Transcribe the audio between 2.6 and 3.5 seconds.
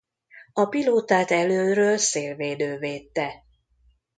védte.